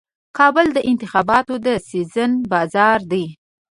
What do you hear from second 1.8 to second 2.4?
سیزن